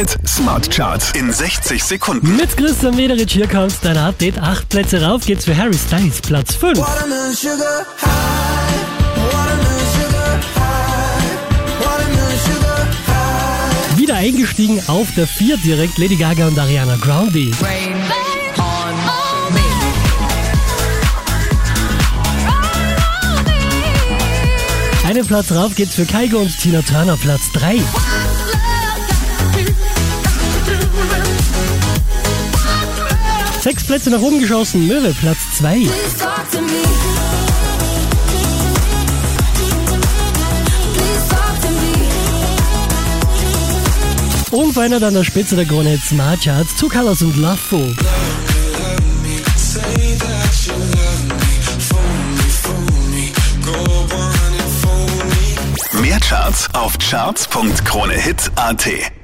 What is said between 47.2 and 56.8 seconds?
und Loveful. Mehr Charts